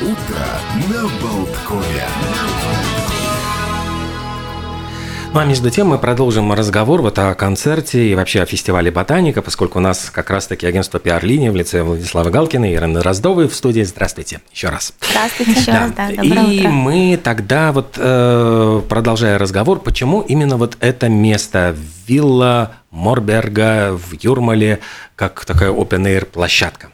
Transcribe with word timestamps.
Утро 0.00 0.46
на 0.88 1.02
Болткове. 1.20 2.04
Ну 5.34 5.40
а 5.40 5.44
между 5.44 5.70
тем 5.70 5.88
мы 5.88 5.98
продолжим 5.98 6.52
разговор 6.52 7.02
вот 7.02 7.18
о 7.18 7.34
концерте 7.34 8.08
и 8.08 8.14
вообще 8.14 8.42
о 8.42 8.46
фестивале 8.46 8.90
«Ботаника», 8.90 9.42
поскольку 9.42 9.78
у 9.78 9.82
нас 9.82 10.08
как 10.10 10.30
раз-таки 10.30 10.66
агентство 10.66 10.98
«Пиар-линия» 11.00 11.50
в 11.52 11.56
лице 11.56 11.82
Владислава 11.82 12.30
Галкина 12.30 12.70
и 12.70 12.74
Ирины 12.76 13.02
Роздовой 13.02 13.48
в 13.48 13.54
студии. 13.54 13.82
Здравствуйте 13.82 14.40
еще 14.52 14.68
раз. 14.68 14.94
Здравствуйте 15.10 15.52
еще 15.52 15.72
Да. 15.72 15.80
раз, 15.80 15.92
да, 15.92 16.08
доброе 16.10 16.44
И 16.46 16.58
утро. 16.60 16.68
мы 16.70 17.20
тогда 17.22 17.72
вот, 17.72 17.94
э, 17.98 18.82
продолжая 18.88 19.36
разговор, 19.38 19.80
почему 19.80 20.22
именно 20.22 20.56
вот 20.56 20.76
это 20.80 21.08
место, 21.08 21.76
вилла 22.06 22.72
Морберга 22.90 23.92
в 23.96 24.14
Юрмале, 24.22 24.78
как 25.14 25.44
такая 25.44 25.70
open-air 25.70 26.24
площадка? 26.24 26.88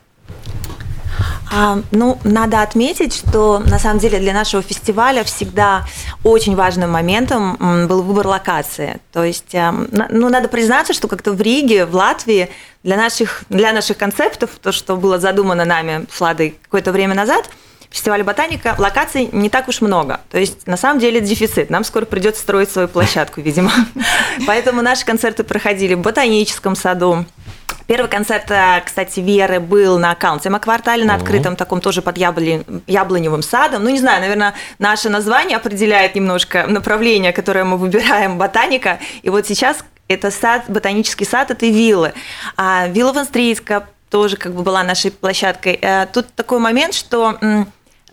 А, 1.52 1.78
ну, 1.92 2.18
надо 2.24 2.62
отметить, 2.62 3.14
что 3.14 3.60
на 3.60 3.78
самом 3.78 3.98
деле 3.98 4.18
для 4.18 4.32
нашего 4.32 4.62
фестиваля 4.62 5.22
всегда 5.24 5.86
очень 6.24 6.56
важным 6.56 6.90
моментом 6.90 7.86
был 7.88 8.02
выбор 8.02 8.26
локации. 8.26 8.98
То 9.12 9.22
есть, 9.24 9.52
на- 9.54 10.08
ну, 10.10 10.28
надо 10.28 10.48
признаться, 10.48 10.92
что 10.92 11.06
как-то 11.08 11.32
в 11.32 11.40
Риге, 11.40 11.84
в 11.86 11.94
Латвии 11.94 12.50
для 12.82 12.96
наших, 12.96 13.44
для 13.48 13.72
наших 13.72 13.98
концептов, 13.98 14.50
то, 14.60 14.72
что 14.72 14.96
было 14.96 15.18
задумано 15.18 15.64
нами 15.64 16.06
с 16.10 16.20
Ладой 16.20 16.56
какое-то 16.62 16.92
время 16.92 17.14
назад, 17.14 17.48
в 17.94 17.96
фестивале 17.96 18.24
ботаника 18.24 18.74
локаций 18.76 19.28
не 19.30 19.48
так 19.48 19.68
уж 19.68 19.80
много. 19.80 20.20
То 20.28 20.36
есть, 20.36 20.66
на 20.66 20.76
самом 20.76 20.98
деле, 20.98 21.20
дефицит. 21.20 21.70
Нам 21.70 21.84
скоро 21.84 22.04
придется 22.04 22.42
строить 22.42 22.68
свою 22.68 22.88
площадку, 22.88 23.40
видимо. 23.40 23.70
Поэтому 24.48 24.82
наши 24.82 25.04
концерты 25.04 25.44
проходили 25.44 25.94
в 25.94 26.00
ботаническом 26.00 26.74
саду, 26.74 27.24
Первый 27.86 28.08
концерт, 28.08 28.50
э, 28.50 28.82
кстати, 28.84 29.20
Веры 29.20 29.60
был 29.60 29.98
на 29.98 30.14
Каунтема 30.14 30.58
квартале, 30.58 31.04
на 31.04 31.14
открытом 31.16 31.54
таком 31.54 31.82
тоже 31.82 32.00
под 32.00 32.16
яблони- 32.16 32.64
яблоневым 32.86 33.42
садом. 33.42 33.84
Ну, 33.84 33.90
не 33.90 33.98
знаю, 33.98 34.22
наверное, 34.22 34.54
наше 34.78 35.10
название 35.10 35.58
определяет 35.58 36.14
немножко 36.14 36.66
направление, 36.66 37.32
которое 37.32 37.64
мы 37.64 37.76
выбираем, 37.76 38.38
ботаника. 38.38 38.98
И 39.22 39.28
вот 39.28 39.46
сейчас 39.46 39.84
это 40.08 40.30
сад, 40.30 40.64
ботанический 40.68 41.26
сад 41.26 41.50
этой 41.50 41.70
виллы. 41.70 42.14
А 42.56 42.88
вилла 42.88 43.12
Ванстрийска 43.12 43.86
тоже 44.08 44.38
как 44.38 44.54
бы 44.54 44.62
была 44.62 44.82
нашей 44.82 45.10
площадкой. 45.10 45.78
Э, 45.82 46.06
Тут 46.10 46.32
такой 46.34 46.60
момент, 46.60 46.94
что 46.94 47.38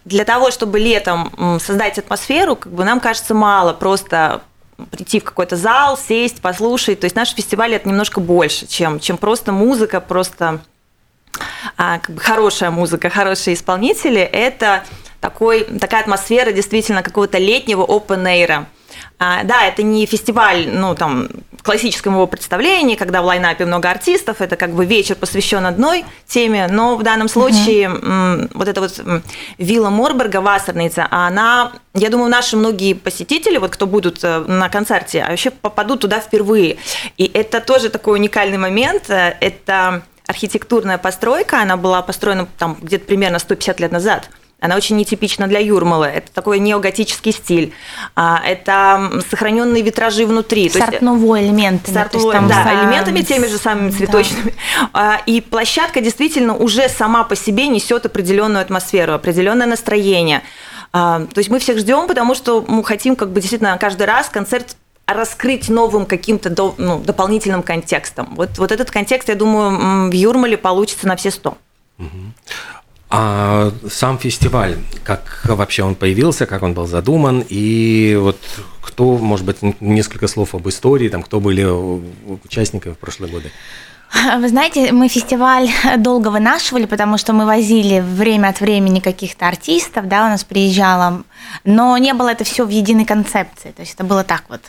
для 0.06 0.26
того, 0.26 0.52
чтобы 0.52 0.80
летом 0.80 1.60
создать 1.60 1.98
атмосферу, 2.00 2.56
как 2.56 2.72
бы 2.72 2.84
нам 2.84 3.00
кажется 3.00 3.34
мало 3.34 3.74
просто 3.74 4.42
прийти 4.90 5.20
в 5.20 5.24
какой-то 5.24 5.56
зал, 5.56 5.98
сесть, 5.98 6.42
послушать. 6.42 7.00
То 7.00 7.06
есть 7.06 7.16
наш 7.16 7.34
фестиваль 7.34 7.76
это 7.76 7.88
немножко 7.88 8.20
больше, 8.20 8.68
чем, 8.68 9.00
чем 9.00 9.18
просто 9.18 9.52
музыка, 9.52 10.02
просто 10.02 10.62
а, 11.78 12.00
как 12.00 12.16
бы 12.16 12.22
хорошая 12.22 12.72
музыка, 12.72 13.10
хорошие 13.10 13.54
исполнители. 13.54 14.22
Это 14.22 14.84
такой, 15.20 15.64
такая 15.64 16.02
атмосфера 16.02 16.52
действительно 16.52 17.04
какого-то 17.04 17.38
летнего 17.38 17.86
open 17.86 18.24
air. 18.24 18.66
А, 19.20 19.44
да, 19.44 19.66
это 19.66 19.84
не 19.84 20.06
фестиваль, 20.06 20.68
ну, 20.68 20.96
там, 20.96 21.30
в 21.62 21.64
классическом 21.64 22.16
его 22.16 22.26
представлении, 22.26 22.96
когда 22.96 23.22
в 23.22 23.26
лайнапе 23.26 23.66
много 23.66 23.92
артистов, 23.92 24.42
это 24.42 24.56
как 24.56 24.72
бы 24.72 24.84
вечер 24.84 25.14
посвящен 25.14 25.64
одной 25.68 26.06
теме, 26.26 26.68
но 26.68 26.96
в 26.96 27.04
данном 27.04 27.28
случае 27.28 27.84
м, 27.84 28.50
вот 28.56 28.68
эта 28.68 28.82
вот 28.82 29.00
вилла 29.60 29.92
Морберга, 29.92 30.42
Вассерница, 30.42 31.08
она, 31.12 31.72
я 31.94 32.10
думаю, 32.10 32.32
наши 32.32 32.58
многие 32.58 32.94
посетители, 32.94 33.60
вот 33.60 33.70
кто 33.70 33.86
будут 33.86 34.24
э, 34.24 34.40
на 34.40 34.70
концерте, 34.70 35.24
вообще 35.30 35.52
попадут 35.52 36.02
туда 36.02 36.20
впервые. 36.20 36.78
И 37.18 37.30
это 37.32 37.62
тоже 37.62 37.90
такой 37.90 38.18
уникальный 38.18 38.58
момент, 38.58 39.12
э, 39.12 39.36
это 39.40 40.02
архитектурная 40.26 40.98
постройка, 40.98 41.62
она 41.62 41.78
была 41.78 42.02
построена 42.02 42.48
там 42.58 42.76
где-то 42.82 43.06
примерно 43.06 43.38
150 43.38 43.80
лет 43.82 43.92
назад. 43.92 44.32
Она 44.62 44.76
очень 44.76 44.96
нетипична 44.96 45.48
для 45.48 45.60
Юрмалы. 45.60 46.06
Это 46.06 46.32
такой 46.32 46.60
неоготический 46.60 47.32
стиль. 47.34 47.74
А, 48.16 48.40
Это 48.46 49.22
сохраненные 49.30 49.82
витражи 49.82 50.26
внутри. 50.26 50.64
Есть- 50.64 50.78
Сортновой 50.78 51.42
элементами. 51.48 51.96
да, 52.48 52.64
сам- 52.64 52.80
элементами 52.86 53.22
теми 53.22 53.48
же 53.48 53.58
самыми 53.58 53.90
Да. 53.90 53.98
цветочными. 53.98 54.54
А, 54.94 55.20
И 55.26 55.42
площадка 55.42 56.00
действительно 56.00 56.56
уже 56.56 56.88
сама 56.90 57.24
по 57.24 57.36
себе 57.36 57.68
несет 57.68 58.06
определенную 58.06 58.62
атмосферу, 58.62 59.14
определенное 59.14 59.66
настроение. 59.68 60.44
А, 60.94 61.26
То 61.34 61.40
есть 61.40 61.50
мы 61.50 61.58
всех 61.60 61.80
ждем, 61.80 62.08
потому 62.08 62.36
что 62.36 62.64
мы 62.68 62.84
хотим 62.84 63.16
как 63.16 63.30
бы 63.32 63.42
действительно 63.42 63.76
каждый 63.80 64.06
раз 64.06 64.30
концерт 64.30 64.76
раскрыть 65.08 65.70
новым 65.70 66.06
каким-то 66.06 66.50
до- 66.52 66.76
ну, 66.78 67.00
дополнительным 67.00 67.64
контекстом. 67.64 68.36
Вот, 68.36 68.60
вот 68.60 68.72
этот 68.72 68.92
контекст, 68.92 69.28
я 69.30 69.36
думаю, 69.36 70.10
в 70.12 70.14
Юрмале 70.14 70.56
получится 70.58 71.08
на 71.08 71.16
все 71.16 71.32
сто. 71.32 71.58
А 73.14 73.74
сам 73.90 74.18
фестиваль, 74.18 74.78
как 75.04 75.42
вообще 75.44 75.84
он 75.84 75.96
появился, 75.96 76.46
как 76.46 76.64
он 76.64 76.74
был 76.74 76.88
задуман, 76.88 77.44
и 77.50 78.18
вот 78.18 78.38
кто, 78.82 79.18
может 79.18 79.46
быть, 79.46 79.58
несколько 79.82 80.28
слов 80.28 80.56
об 80.56 80.70
истории, 80.70 81.10
там, 81.10 81.22
кто 81.22 81.42
были 81.42 81.66
участниками 82.46 82.94
в 82.94 82.98
прошлые 82.98 83.30
годы? 83.30 83.52
Вы 84.38 84.48
знаете, 84.48 84.94
мы 84.94 85.10
фестиваль 85.10 85.70
долго 85.98 86.30
вынашивали, 86.30 86.86
потому 86.86 87.18
что 87.18 87.34
мы 87.34 87.46
возили 87.46 88.00
время 88.00 88.48
от 88.48 88.62
времени 88.62 89.02
каких-то 89.02 89.46
артистов, 89.46 90.08
да, 90.08 90.28
у 90.28 90.30
нас 90.30 90.46
приезжало, 90.46 91.24
но 91.66 91.98
не 91.98 92.14
было 92.14 92.30
это 92.30 92.46
все 92.46 92.66
в 92.66 92.70
единой 92.70 93.04
концепции, 93.04 93.72
то 93.72 93.82
есть 93.82 93.94
это 93.96 94.06
было 94.06 94.24
так 94.24 94.46
вот. 94.48 94.62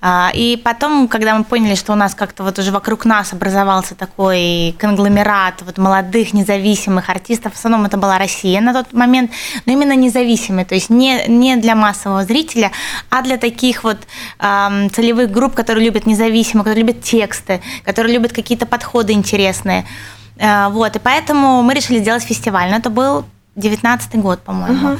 А, 0.00 0.30
И 0.34 0.56
потом, 0.56 1.08
когда 1.08 1.34
мы 1.36 1.44
поняли, 1.44 1.74
что 1.74 1.92
у 1.92 1.96
нас 1.96 2.14
как-то 2.14 2.42
вот 2.42 2.58
уже 2.58 2.70
вокруг 2.70 3.04
нас 3.04 3.32
образовался 3.32 3.94
такой 3.94 4.76
конгломерат 4.78 5.62
вот 5.62 5.78
молодых 5.78 6.34
независимых 6.34 7.10
артистов, 7.10 7.54
в 7.54 7.56
основном 7.56 7.86
это 7.86 7.96
была 7.96 8.18
Россия 8.18 8.60
на 8.60 8.72
тот 8.72 8.92
момент, 8.92 9.30
но 9.66 9.72
именно 9.72 9.96
независимые, 9.96 10.64
то 10.64 10.74
есть 10.74 10.90
не, 10.90 11.26
не 11.28 11.56
для 11.56 11.74
массового 11.74 12.24
зрителя, 12.24 12.70
а 13.10 13.22
для 13.22 13.36
таких 13.38 13.84
вот 13.84 13.98
ам, 14.38 14.90
целевых 14.90 15.30
групп, 15.30 15.54
которые 15.54 15.84
любят 15.84 16.06
независимо, 16.06 16.62
которые 16.62 16.84
любят 16.84 17.02
тексты, 17.02 17.60
которые 17.84 18.14
любят 18.14 18.32
какие-то 18.32 18.66
подходы 18.66 19.12
интересные. 19.12 19.84
А, 20.40 20.68
Вот, 20.68 20.96
и 20.96 20.98
поэтому 20.98 21.62
мы 21.62 21.74
решили 21.74 21.98
сделать 21.98 22.22
фестиваль. 22.22 22.70
Но 22.70 22.76
это 22.76 22.90
был 22.90 23.24
19 23.56 24.14
год, 24.16 24.40
по-моему. 24.42 24.88
А, 24.88 24.98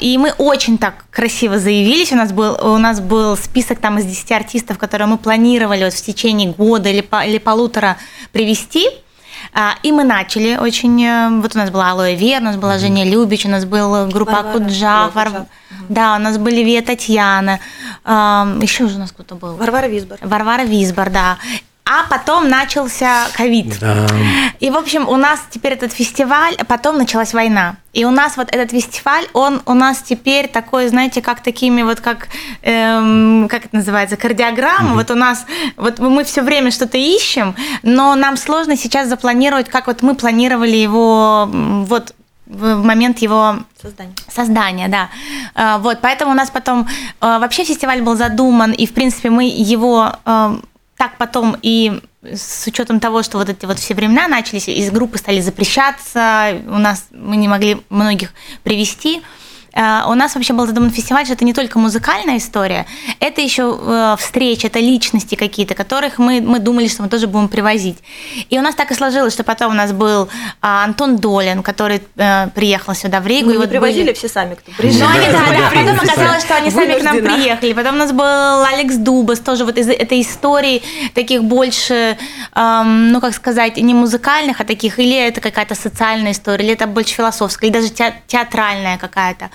И 0.00 0.16
мы 0.18 0.30
очень 0.38 0.78
так 0.78 1.04
красиво 1.10 1.58
заявились. 1.58 2.12
У 2.12 2.16
нас 2.16 2.32
был, 2.32 2.56
у 2.62 2.78
нас 2.78 3.00
был 3.00 3.36
список 3.36 3.78
там 3.78 3.98
из 3.98 4.04
10 4.06 4.32
артистов, 4.32 4.78
которые 4.78 5.06
мы 5.06 5.18
планировали 5.18 5.84
вот 5.84 5.92
в 5.92 6.02
течение 6.02 6.50
года 6.52 6.88
или, 6.88 7.02
по- 7.02 7.24
или 7.26 7.38
полутора 7.38 7.96
привести. 8.32 8.86
А, 9.54 9.74
И 9.82 9.90
мы 9.92 10.04
начали 10.04 10.56
очень... 10.56 11.02
э, 11.04 11.40
Вот 11.40 11.54
у 11.56 11.58
нас 11.58 11.70
была 11.70 11.90
Алоэ 11.90 12.14
Вера, 12.14 12.40
у 12.40 12.44
нас 12.44 12.56
была 12.56 12.78
Женя 12.78 13.04
Любич, 13.04 13.46
у 13.46 13.48
нас 13.48 13.64
была 13.64 14.06
группа 14.06 14.32
Варвара, 14.32 14.50
Акуджав, 14.50 15.14
Вар- 15.14 15.46
да, 15.88 16.16
у 16.16 16.18
нас 16.18 16.36
были 16.38 16.62
Вия 16.62 16.82
Татьяна, 16.82 17.58
еще 18.04 18.86
же 18.88 18.96
у 18.96 18.98
нас 18.98 19.12
кто-то 19.12 19.34
был. 19.34 19.56
Варвара 19.56 19.86
Висбор. 19.86 20.18
Варвара 20.22 20.62
Висбор, 20.62 21.10
да. 21.10 21.38
А 21.92 22.04
потом 22.08 22.48
начался 22.48 23.26
ковид. 23.34 23.80
Да. 23.80 24.06
И, 24.60 24.70
в 24.70 24.76
общем, 24.76 25.08
у 25.08 25.16
нас 25.16 25.40
теперь 25.50 25.72
этот 25.72 25.92
фестиваль, 25.92 26.54
а 26.56 26.64
потом 26.64 26.98
началась 26.98 27.34
война. 27.34 27.78
И 27.92 28.04
у 28.04 28.12
нас 28.12 28.36
вот 28.36 28.48
этот 28.54 28.70
фестиваль, 28.70 29.26
он 29.32 29.60
у 29.66 29.74
нас 29.74 29.98
теперь 29.98 30.46
такой, 30.46 30.86
знаете, 30.86 31.20
как 31.20 31.42
такими 31.42 31.82
вот, 31.82 32.00
как, 32.00 32.28
эм, 32.62 33.48
как 33.50 33.64
это 33.64 33.74
называется, 33.74 34.16
кардиограмма. 34.16 34.94
Вот 34.94 35.10
у 35.10 35.16
нас, 35.16 35.44
вот 35.76 35.98
мы 35.98 36.22
все 36.22 36.42
время 36.42 36.70
что-то 36.70 36.96
ищем, 36.96 37.56
но 37.82 38.14
нам 38.14 38.36
сложно 38.36 38.76
сейчас 38.76 39.08
запланировать, 39.08 39.68
как 39.68 39.88
вот 39.88 40.02
мы 40.02 40.14
планировали 40.14 40.76
его 40.76 41.48
вот 41.50 42.14
в 42.46 42.84
момент 42.84 43.18
его 43.18 43.56
Создание. 43.80 44.14
создания, 44.28 44.88
да. 44.88 45.08
А, 45.54 45.78
Вот, 45.78 45.98
поэтому 46.00 46.32
у 46.32 46.34
нас 46.34 46.50
потом 46.50 46.86
а, 47.20 47.38
вообще 47.38 47.64
фестиваль 47.64 48.02
был 48.02 48.16
задуман, 48.16 48.72
и, 48.72 48.86
в 48.86 48.92
принципе, 48.92 49.30
мы 49.30 49.44
его 49.44 50.12
а, 50.24 50.60
так 51.00 51.16
потом 51.16 51.56
и 51.62 51.98
с 52.22 52.66
учетом 52.66 53.00
того, 53.00 53.22
что 53.22 53.38
вот 53.38 53.48
эти 53.48 53.64
вот 53.64 53.78
все 53.78 53.94
времена 53.94 54.28
начались, 54.28 54.68
из 54.68 54.90
группы 54.90 55.16
стали 55.16 55.40
запрещаться, 55.40 56.60
у 56.66 56.76
нас 56.76 57.06
мы 57.10 57.36
не 57.36 57.48
могли 57.48 57.80
многих 57.88 58.34
привести. 58.64 59.22
А, 59.74 60.06
У 60.08 60.14
нас 60.14 60.34
вообще 60.34 60.52
был 60.52 60.66
задуман 60.66 60.90
фестиваль, 60.90 61.24
что 61.24 61.34
это 61.34 61.44
не 61.44 61.52
только 61.52 61.78
музыкальная 61.78 62.38
история, 62.38 62.86
это 63.20 63.40
еще 63.40 63.78
э, 63.80 64.16
встречи, 64.18 64.66
это 64.66 64.78
личности 64.80 65.34
какие-то, 65.36 65.74
которых 65.74 66.18
мы, 66.18 66.40
мы 66.40 66.58
думали, 66.58 66.88
что 66.88 67.02
мы 67.02 67.08
тоже 67.08 67.26
будем 67.28 67.48
привозить. 67.48 67.98
И 68.48 68.58
у 68.58 68.62
нас 68.62 68.74
так 68.74 68.90
и 68.90 68.94
сложилось, 68.94 69.32
что 69.32 69.44
потом 69.44 69.72
у 69.72 69.76
нас 69.76 69.92
был 69.92 70.28
а, 70.60 70.84
Антон 70.84 71.16
Долин, 71.18 71.62
который 71.62 72.02
э, 72.16 72.48
приехал 72.54 72.94
сюда 72.94 73.20
в 73.20 73.26
Ригу. 73.26 73.46
Мы 73.46 73.52
и 73.52 73.56
не 73.56 73.60
вот 73.60 73.70
привозили 73.70 74.02
были- 74.06 74.12
все 74.14 74.28
сами, 74.28 74.54
кто 74.54 74.70
ну, 74.70 74.76
приезжал. 74.76 75.08
они, 75.08 75.26
да, 75.26 75.32
да, 75.32 75.68
потом 75.68 75.84
Вынуждена. 75.84 76.12
оказалось, 76.12 76.42
что 76.44 76.56
они 76.56 76.70
сами 76.70 76.94
к 76.98 77.02
нам 77.02 77.14
Вынуждена. 77.14 77.36
приехали. 77.36 77.72
Потом 77.72 77.94
у 77.94 77.98
нас 77.98 78.12
был 78.12 78.64
Алекс 78.64 78.96
Дубас, 78.96 79.38
тоже 79.40 79.64
вот 79.64 79.78
из 79.78 79.88
этой 79.88 80.20
истории 80.20 80.82
таких 81.14 81.44
больше, 81.44 82.16
эм, 82.54 83.12
ну, 83.12 83.20
как 83.20 83.34
сказать, 83.34 83.76
не 83.76 83.94
музыкальных, 83.94 84.60
а 84.60 84.64
таких, 84.64 84.98
или 84.98 85.16
это 85.16 85.40
какая-то 85.40 85.74
социальная 85.74 86.32
история, 86.32 86.64
или 86.64 86.72
это 86.74 86.86
больше 86.86 87.14
философская, 87.14 87.70
или 87.70 87.76
даже 87.78 87.90
те- 87.90 88.14
театральная 88.26 88.98
какая-то. 88.98 89.50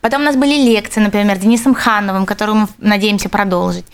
Потом 0.00 0.22
у 0.22 0.24
нас 0.24 0.36
были 0.36 0.54
лекции, 0.54 1.00
например, 1.00 1.38
Денисом 1.38 1.74
Хановым, 1.74 2.26
которую 2.26 2.56
мы 2.58 2.68
надеемся 2.78 3.28
продолжить. 3.28 3.84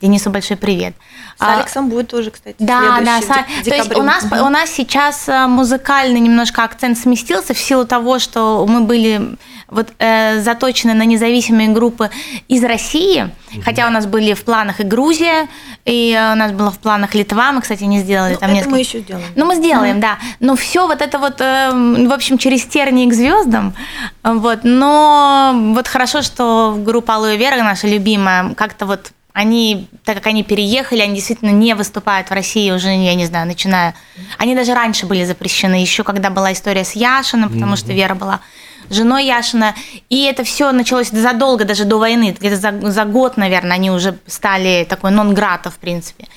Денису 0.00 0.30
большой 0.30 0.56
привет. 0.56 0.94
С 1.38 1.42
а, 1.42 1.58
Алексом 1.58 1.90
будет 1.90 2.08
тоже, 2.08 2.30
кстати. 2.30 2.56
Да, 2.58 3.00
да. 3.04 3.20
То 3.62 3.74
есть 3.74 3.94
у 3.94 4.02
нас, 4.02 4.24
у 4.24 4.48
нас 4.48 4.70
сейчас 4.70 5.28
э, 5.28 5.46
музыкальный 5.46 6.18
немножко 6.18 6.64
акцент 6.64 6.96
сместился 6.96 7.52
в 7.52 7.58
силу 7.58 7.84
того, 7.84 8.18
что 8.18 8.64
мы 8.66 8.80
были 8.80 9.36
вот 9.68 9.88
э, 9.98 10.40
заточены 10.40 10.94
на 10.94 11.04
независимые 11.04 11.68
группы 11.68 12.10
из 12.48 12.64
России, 12.64 13.24
угу. 13.24 13.62
хотя 13.62 13.86
у 13.86 13.90
нас 13.90 14.06
были 14.06 14.32
в 14.32 14.44
планах 14.44 14.80
и 14.80 14.84
Грузия, 14.84 15.48
и 15.84 16.18
у 16.32 16.36
нас 16.36 16.52
было 16.52 16.70
в 16.70 16.78
планах 16.78 17.14
Литва, 17.14 17.52
мы, 17.52 17.60
кстати, 17.60 17.84
не 17.84 18.00
сделали 18.00 18.34
ну, 18.34 18.38
там 18.38 18.48
это 18.48 18.56
несколько. 18.56 18.70
мы 18.70 18.78
еще 18.78 19.00
сделаем. 19.00 19.26
Ну, 19.34 19.44
мы 19.44 19.56
сделаем, 19.56 20.00
да. 20.00 20.18
Но 20.40 20.56
все 20.56 20.86
вот 20.86 21.02
это 21.02 21.18
вот, 21.18 21.40
э, 21.40 21.70
в 22.06 22.12
общем, 22.12 22.38
через 22.38 22.64
тернии 22.64 23.10
к 23.10 23.12
звездам. 23.12 23.74
Вот. 24.22 24.60
Но 24.62 25.52
вот 25.74 25.86
хорошо, 25.86 26.22
что 26.22 26.76
группа 26.78 27.16
Алоэ 27.16 27.36
Вера, 27.36 27.62
наша 27.62 27.86
любимая, 27.86 28.54
как-то 28.54 28.86
вот 28.86 29.12
они, 29.36 29.86
так 30.02 30.16
как 30.16 30.28
они 30.28 30.42
переехали, 30.42 31.02
они 31.02 31.16
действительно 31.16 31.50
не 31.50 31.74
выступают 31.74 32.30
в 32.30 32.32
России 32.32 32.70
уже, 32.70 32.88
я 32.88 33.14
не 33.14 33.26
знаю, 33.26 33.46
начиная... 33.46 33.94
Они 34.38 34.54
даже 34.54 34.72
раньше 34.72 35.04
были 35.04 35.26
запрещены, 35.26 35.74
еще 35.74 36.04
когда 36.04 36.30
была 36.30 36.54
история 36.54 36.86
с 36.86 36.92
Яшиным, 36.92 37.50
потому 37.50 37.74
mm-hmm. 37.74 37.76
что 37.76 37.92
Вера 37.92 38.14
была 38.14 38.40
женой 38.88 39.26
Яшина. 39.26 39.74
И 40.08 40.24
это 40.24 40.42
все 40.42 40.72
началось 40.72 41.10
задолго, 41.10 41.66
даже 41.66 41.84
до 41.84 41.98
войны. 41.98 42.34
Где-то 42.38 42.56
за, 42.56 42.90
за 42.90 43.04
год, 43.04 43.36
наверное, 43.36 43.72
они 43.72 43.90
уже 43.90 44.18
стали 44.26 44.86
такой 44.88 45.10
нон-грата, 45.10 45.70
в 45.70 45.76
принципе. 45.76 46.28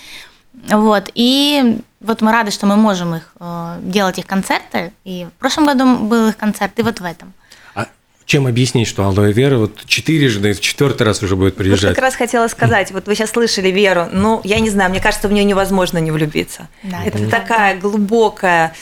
Вот. 0.67 1.09
И 1.15 1.79
вот 2.01 2.19
мы 2.19 2.33
рады, 2.33 2.51
что 2.51 2.65
мы 2.65 2.75
можем 2.75 3.15
их 3.15 3.33
э, 3.39 3.79
делать 3.81 4.19
их 4.19 4.25
концерты. 4.25 4.91
И 5.05 5.25
в 5.25 5.39
прошлом 5.39 5.67
году 5.67 5.99
был 5.99 6.27
их 6.27 6.35
концерт, 6.35 6.73
и 6.77 6.81
вот 6.81 6.99
в 6.99 7.05
этом. 7.05 7.33
Чем 8.29 8.45
объяснить, 8.45 8.87
что 8.87 9.05
Алоэ 9.05 9.31
Вера 9.31 9.57
вот 9.57 9.87
четырежды, 9.87 10.53
четвертый 10.53 11.01
раз 11.01 11.23
уже 11.23 11.35
будет 11.35 11.55
приезжать? 11.55 11.89
Вот 11.89 11.95
как 11.95 12.03
раз 12.03 12.13
хотела 12.13 12.47
сказать, 12.47 12.91
вот 12.91 13.07
вы 13.07 13.15
сейчас 13.15 13.31
слышали 13.31 13.69
Веру, 13.69 14.05
ну, 14.11 14.39
я 14.43 14.59
не 14.59 14.69
знаю, 14.69 14.91
мне 14.91 15.01
кажется, 15.01 15.27
в 15.27 15.31
нее 15.31 15.43
невозможно 15.43 15.97
не 15.97 16.11
влюбиться. 16.11 16.67
Да, 16.83 17.01
это 17.03 17.17
да. 17.17 17.27
такая 17.27 17.79
глубокая, 17.79 18.75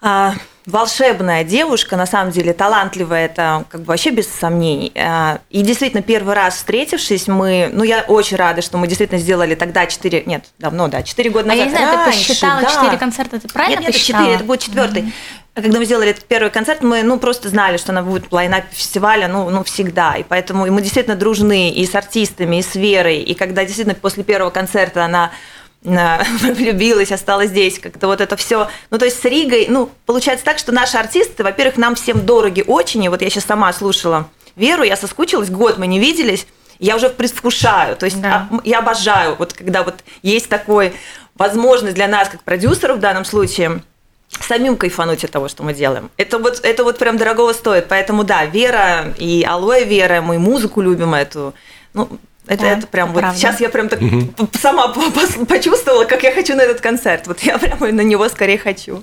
а, 0.00 0.34
волшебная 0.66 1.44
девушка, 1.44 1.96
на 1.96 2.04
самом 2.04 2.32
деле 2.32 2.52
талантливая, 2.52 3.26
это 3.26 3.64
как 3.68 3.82
бы 3.82 3.86
вообще 3.86 4.10
без 4.10 4.26
сомнений. 4.26 4.90
А, 4.96 5.38
и 5.50 5.62
действительно, 5.62 6.02
первый 6.02 6.34
раз 6.34 6.56
встретившись, 6.56 7.28
мы, 7.28 7.70
ну, 7.72 7.84
я 7.84 8.04
очень 8.08 8.36
рада, 8.36 8.60
что 8.60 8.76
мы 8.78 8.88
действительно 8.88 9.20
сделали 9.20 9.54
тогда 9.54 9.86
4, 9.86 10.24
нет, 10.26 10.46
давно, 10.58 10.88
да, 10.88 11.04
4 11.04 11.30
года 11.30 11.46
назад. 11.46 11.60
А 11.60 11.64
я 11.64 11.70
не 11.70 11.76
знаю, 11.76 11.96
раньше, 11.96 12.22
ты 12.22 12.28
посчитала 12.28 12.60
да. 12.60 12.70
4 12.70 12.96
концерта, 12.96 13.38
ты 13.38 13.46
правильно 13.46 13.78
нет, 13.78 13.88
нет, 13.90 13.92
посчитала? 13.92 14.24
4, 14.24 14.34
это 14.34 14.44
будет 14.44 14.60
четвертый. 14.60 15.02
Mm-hmm. 15.02 15.43
Когда 15.54 15.78
мы 15.78 15.84
сделали 15.84 16.10
этот 16.10 16.24
первый 16.24 16.50
концерт, 16.50 16.82
мы 16.82 17.04
ну, 17.04 17.18
просто 17.18 17.48
знали, 17.48 17.76
что 17.76 17.92
она 17.92 18.02
будет 18.02 18.26
в 18.26 18.32
лайнапе 18.34 18.66
фестиваля 18.72 19.28
ну, 19.28 19.50
ну, 19.50 19.62
всегда. 19.62 20.16
И 20.16 20.24
поэтому 20.24 20.66
и 20.66 20.70
мы 20.70 20.82
действительно 20.82 21.14
дружны 21.14 21.70
и 21.70 21.86
с 21.86 21.94
артистами, 21.94 22.56
и 22.56 22.62
с 22.62 22.74
Верой. 22.74 23.20
И 23.20 23.34
когда 23.34 23.64
действительно 23.64 23.94
после 23.94 24.24
первого 24.24 24.50
концерта 24.50 25.04
она 25.04 25.30
влюбилась, 25.84 27.12
осталась 27.12 27.50
здесь, 27.50 27.78
как-то 27.78 28.08
вот 28.08 28.20
это 28.20 28.36
все. 28.36 28.68
Ну, 28.90 28.98
то 28.98 29.04
есть 29.04 29.20
с 29.20 29.24
Ригой, 29.24 29.66
ну, 29.68 29.90
получается 30.06 30.44
так, 30.44 30.58
что 30.58 30.72
наши 30.72 30.96
артисты, 30.96 31.44
во-первых, 31.44 31.76
нам 31.76 31.94
всем 31.94 32.26
дороги 32.26 32.64
очень, 32.66 33.04
и 33.04 33.08
вот 33.08 33.22
я 33.22 33.30
сейчас 33.30 33.44
сама 33.44 33.72
слушала 33.72 34.28
Веру, 34.56 34.82
я 34.82 34.96
соскучилась, 34.96 35.50
год 35.50 35.78
мы 35.78 35.86
не 35.86 35.98
виделись, 35.98 36.46
я 36.78 36.96
уже 36.96 37.10
предвкушаю, 37.10 37.96
то 37.96 38.06
есть 38.06 38.20
да. 38.20 38.48
А, 38.50 38.60
я 38.64 38.78
обожаю, 38.78 39.36
вот 39.36 39.52
когда 39.52 39.82
вот 39.82 40.02
есть 40.22 40.48
такой 40.48 40.94
возможность 41.34 41.94
для 41.96 42.08
нас, 42.08 42.28
как 42.28 42.42
продюсеров 42.42 42.96
в 42.96 43.00
данном 43.00 43.24
случае, 43.24 43.82
самим 44.40 44.76
кайфануть 44.76 45.24
от 45.24 45.30
того, 45.30 45.48
что 45.48 45.62
мы 45.62 45.74
делаем. 45.74 46.10
Это 46.16 46.38
вот, 46.38 46.60
это 46.62 46.84
вот 46.84 46.98
прям 46.98 47.16
дорогого 47.16 47.52
стоит. 47.52 47.86
Поэтому 47.88 48.24
да, 48.24 48.44
Вера 48.46 49.14
и 49.18 49.44
Алоэ 49.48 49.84
Вера, 49.84 50.20
мы 50.20 50.38
музыку 50.38 50.80
любим 50.80 51.14
эту. 51.14 51.54
Ну, 51.92 52.08
это, 52.46 52.62
да, 52.62 52.68
это 52.72 52.86
прям 52.86 53.08
это 53.08 53.14
вот 53.14 53.20
правда. 53.20 53.38
сейчас 53.38 53.60
я 53.60 53.68
прям 53.70 53.88
так 53.88 54.02
угу. 54.02 54.48
сама 54.60 54.88
почувствовала, 55.48 56.04
как 56.04 56.22
я 56.22 56.32
хочу 56.32 56.54
на 56.54 56.62
этот 56.62 56.80
концерт. 56.80 57.26
Вот 57.26 57.40
я 57.40 57.58
прямо 57.58 57.90
на 57.92 58.02
него 58.02 58.28
скорее 58.28 58.58
хочу. 58.58 59.02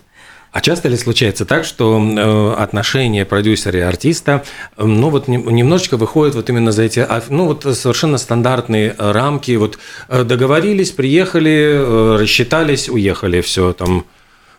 А 0.51 0.59
часто 0.59 0.89
ли 0.89 0.97
случается 0.97 1.45
так, 1.45 1.63
что 1.63 1.97
э, 1.97 2.61
отношения 2.61 3.23
продюсера 3.23 3.79
и 3.79 3.81
артиста, 3.81 4.43
э, 4.75 4.83
ну 4.83 5.09
вот 5.09 5.29
немножечко 5.29 5.95
выходят 5.95 6.35
вот 6.35 6.49
именно 6.49 6.73
за 6.73 6.83
эти, 6.83 6.99
а, 6.99 7.23
ну 7.29 7.45
вот 7.45 7.63
совершенно 7.63 8.17
стандартные 8.17 8.93
рамки, 8.97 9.55
вот 9.55 9.79
э, 10.09 10.23
договорились, 10.23 10.91
приехали, 10.91 12.17
рассчитались, 12.19 12.89
уехали, 12.89 13.39
все 13.41 13.71
там. 13.71 14.05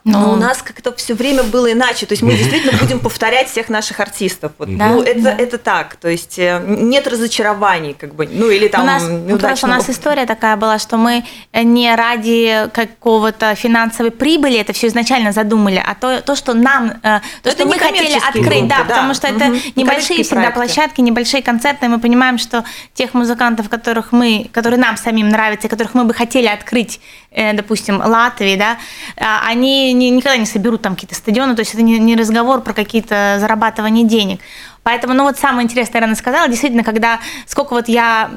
Но 0.04 0.20
ну, 0.20 0.32
у 0.32 0.36
нас 0.36 0.62
как-то 0.62 0.92
все 0.94 1.14
время 1.14 1.44
было 1.44 1.70
иначе. 1.72 2.06
То 2.06 2.12
есть 2.12 2.22
мы 2.22 2.34
действительно 2.34 2.76
будем 2.78 2.98
повторять 2.98 3.48
всех 3.48 3.68
наших 3.68 4.00
артистов. 4.00 4.52
Вот. 4.58 4.76
Да, 4.76 4.88
ну, 4.88 5.02
это, 5.02 5.20
да. 5.20 5.36
это 5.36 5.58
так. 5.58 5.96
То 5.96 6.08
есть 6.08 6.38
э, 6.38 6.62
нет 6.66 7.06
разочарований, 7.06 7.94
как 7.94 8.14
бы, 8.14 8.28
ну 8.30 8.50
или 8.50 8.68
там 8.68 8.82
у 8.82 8.86
нас, 8.86 9.04
просто 9.40 9.66
у 9.66 9.70
нас 9.70 9.88
история 9.88 10.26
такая 10.26 10.56
была, 10.56 10.78
что 10.78 10.96
мы 10.96 11.24
не 11.52 11.94
ради 11.94 12.68
какого-то 12.72 13.54
финансовой 13.54 14.10
прибыли 14.10 14.58
это 14.58 14.72
все 14.72 14.88
изначально 14.88 15.32
задумали, 15.32 15.82
а 15.84 15.94
то, 15.94 16.20
то 16.20 16.34
что 16.34 16.54
нам, 16.54 16.92
э, 17.02 17.20
то, 17.42 17.50
это 17.50 17.50
что 17.52 17.66
мы 17.66 17.78
хотели 17.78 18.16
открыть, 18.16 18.44
группы, 18.44 18.68
да, 18.68 18.78
да, 18.78 18.84
потому 18.84 19.14
что 19.14 19.28
угу. 19.28 19.36
это 19.36 19.46
небольшие 19.76 20.22
всегда 20.22 20.50
проекты. 20.50 20.60
площадки, 20.60 21.00
небольшие 21.00 21.42
концерты, 21.42 21.86
и 21.86 21.88
мы 21.88 21.98
понимаем, 22.00 22.38
что 22.38 22.64
тех 22.94 23.14
музыкантов, 23.14 23.68
которых 23.68 24.12
мы, 24.12 24.48
которые 24.52 24.80
нам 24.80 24.96
самим 24.96 25.28
нравятся, 25.28 25.68
которых 25.68 25.94
мы 25.94 26.04
бы 26.04 26.14
хотели 26.14 26.46
открыть, 26.46 26.98
э, 26.98 27.21
допустим, 27.54 28.00
Латвии, 28.00 28.56
да, 28.56 28.78
а, 29.16 29.46
они 29.46 29.92
никогда 29.92 30.36
не 30.36 30.46
соберут 30.46 30.82
там 30.82 30.94
какие-то 30.94 31.14
стадионы, 31.14 31.54
то 31.54 31.60
есть 31.60 31.74
это 31.74 31.82
не 31.82 32.16
разговор 32.16 32.60
про 32.60 32.72
какие-то 32.72 33.38
зарабатывания 33.40 34.04
денег. 34.04 34.40
Поэтому, 34.82 35.14
ну 35.14 35.24
вот 35.24 35.38
самое 35.38 35.64
интересное, 35.64 36.02
я 36.06 36.14
сказала, 36.14 36.48
действительно, 36.48 36.82
когда 36.82 37.20
сколько 37.46 37.74
вот 37.74 37.88
я 37.88 38.30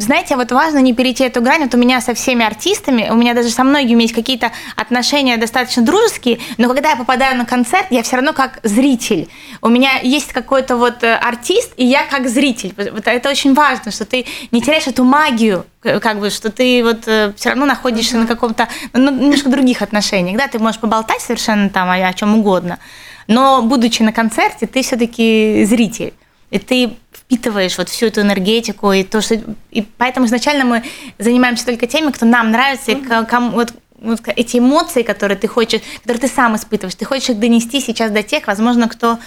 знаете, 0.00 0.36
вот 0.36 0.50
важно 0.52 0.78
не 0.78 0.94
перейти 0.94 1.24
эту 1.24 1.42
грань. 1.42 1.62
Вот 1.62 1.74
у 1.74 1.78
меня 1.78 2.00
со 2.00 2.14
всеми 2.14 2.44
артистами, 2.44 3.08
у 3.10 3.14
меня 3.14 3.34
даже 3.34 3.50
со 3.50 3.64
многими 3.64 4.02
есть 4.02 4.14
какие-то 4.14 4.50
отношения 4.76 5.36
достаточно 5.36 5.82
дружеские, 5.82 6.38
но 6.56 6.68
когда 6.68 6.90
я 6.90 6.96
попадаю 6.96 7.36
на 7.36 7.44
концерт, 7.44 7.86
я 7.90 8.02
все 8.02 8.16
равно 8.16 8.32
как 8.32 8.60
зритель. 8.62 9.28
У 9.60 9.68
меня 9.68 9.98
есть 10.02 10.32
какой-то 10.32 10.76
вот 10.76 11.02
э, 11.02 11.14
артист, 11.14 11.72
и 11.76 11.84
я 11.84 12.04
как 12.06 12.28
зритель. 12.28 12.72
Вот 12.76 13.06
это 13.06 13.28
очень 13.28 13.54
важно, 13.54 13.90
что 13.90 14.04
ты 14.04 14.24
не 14.50 14.62
теряешь 14.62 14.86
эту 14.86 15.04
магию, 15.04 15.66
как 15.80 16.18
бы, 16.18 16.30
что 16.30 16.50
ты 16.50 16.82
вот 16.82 17.06
э, 17.06 17.32
все 17.36 17.50
равно 17.50 17.66
находишься 17.66 18.16
uh-huh. 18.16 18.20
на 18.20 18.26
каком-то, 18.26 18.68
ну, 18.94 19.10
немножко 19.10 19.50
других 19.50 19.82
отношениях, 19.82 20.38
да, 20.38 20.48
ты 20.48 20.58
можешь 20.58 20.80
поболтать 20.80 21.20
совершенно 21.20 21.68
там 21.68 21.90
о, 21.90 21.94
о 21.94 22.12
чем 22.14 22.38
угодно, 22.38 22.78
но 23.26 23.62
будучи 23.62 24.02
на 24.02 24.12
концерте, 24.12 24.66
ты 24.66 24.82
все-таки 24.82 25.64
зритель 25.64 26.14
и 26.50 26.58
ты 26.58 26.96
впитываешь 27.30 27.78
вот 27.78 27.88
всю 27.88 28.06
эту 28.06 28.22
энергетику 28.22 28.92
и 28.92 29.04
то, 29.04 29.20
что... 29.20 29.40
И 29.70 29.82
поэтому 29.82 30.26
изначально 30.26 30.64
мы 30.64 30.82
занимаемся 31.18 31.64
только 31.64 31.86
теми, 31.86 32.10
кто 32.10 32.26
нам 32.26 32.50
нравится, 32.50 32.90
mm-hmm. 32.90 33.22
и 33.22 33.26
кому, 33.26 33.50
вот, 33.50 33.72
вот 34.00 34.20
эти 34.34 34.56
эмоции, 34.58 35.02
которые 35.02 35.38
ты 35.38 35.46
хочешь, 35.46 35.80
которые 36.00 36.20
ты 36.22 36.28
сам 36.28 36.56
испытываешь, 36.56 36.96
ты 36.96 37.04
хочешь 37.04 37.30
их 37.30 37.38
донести 37.38 37.80
сейчас 37.80 38.10
до 38.10 38.24
тех, 38.24 38.48
возможно, 38.48 38.88
кто 38.88 39.18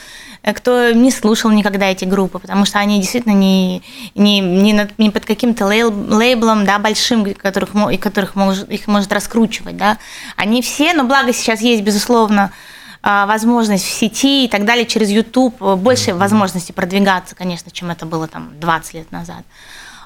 кто 0.53 0.91
не 0.91 1.09
слушал 1.09 1.51
никогда 1.51 1.85
эти 1.85 2.03
группы, 2.03 2.37
потому 2.37 2.65
что 2.65 2.77
они 2.77 2.99
действительно 2.99 3.31
не, 3.31 3.81
не, 4.13 4.41
не, 4.41 4.73
над, 4.73 4.99
не 4.99 5.09
под 5.09 5.23
каким-то 5.23 5.65
лейблом, 5.65 6.65
да, 6.65 6.79
большим, 6.79 7.33
которых, 7.33 7.69
которых 8.01 8.35
может, 8.35 8.69
их 8.69 8.87
может 8.87 9.13
раскручивать, 9.13 9.77
да. 9.77 9.99
Они 10.35 10.61
все, 10.61 10.91
но 10.91 11.05
благо 11.05 11.31
сейчас 11.31 11.61
есть, 11.61 11.81
безусловно, 11.81 12.51
возможность 13.03 13.85
в 13.85 13.91
сети 13.91 14.45
и 14.45 14.47
так 14.47 14.65
далее 14.65 14.85
через 14.85 15.09
YouTube, 15.09 15.61
э, 15.61 15.75
больше 15.75 16.11
mm-hmm. 16.11 16.17
возможности 16.17 16.71
продвигаться, 16.71 17.35
конечно, 17.35 17.71
чем 17.71 17.91
это 17.91 18.05
было 18.05 18.27
там 18.27 18.51
20 18.59 18.93
лет 18.93 19.11
назад. 19.11 19.43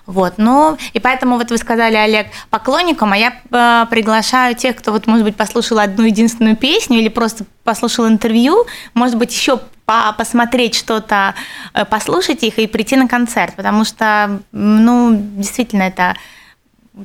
Вот, 0.07 0.35
ну, 0.37 0.77
и 0.93 0.99
поэтому 1.01 1.37
вот 1.37 1.51
вы 1.51 1.57
сказали, 1.57 1.95
Олег, 1.95 2.27
поклонникам, 2.49 3.11
а 3.11 3.17
я 3.17 3.33
э, 3.51 3.85
приглашаю 3.89 4.55
тех, 4.55 4.77
кто 4.77 4.93
вот, 4.93 5.05
может 5.05 5.25
быть, 5.25 5.35
послушал 5.35 5.79
одну 5.79 6.05
единственную 6.05 6.55
песню 6.55 6.99
или 6.99 7.09
просто 7.09 7.45
послушал 7.65 8.07
интервью, 8.07 8.65
может 8.93 9.17
быть, 9.17 9.33
еще 9.33 9.59
по 9.85 10.13
посмотреть 10.17 10.75
что-то, 10.75 11.35
э, 11.73 11.83
послушать 11.83 12.43
их 12.43 12.57
и 12.57 12.67
прийти 12.67 12.95
на 12.95 13.09
концерт, 13.09 13.55
потому 13.57 13.83
что, 13.83 14.39
ну, 14.53 15.11
действительно, 15.13 15.83
это 15.83 16.15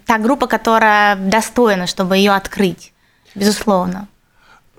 та 0.07 0.19
группа, 0.19 0.47
которая 0.47 1.17
достойна, 1.17 1.89
чтобы 1.89 2.17
ее 2.17 2.33
открыть, 2.33 2.93
безусловно. 3.35 4.07